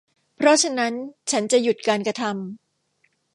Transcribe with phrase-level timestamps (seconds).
[0.35, 0.93] เพราะฉะนั้น
[1.31, 3.29] ฉันจะหยุดการกระทำ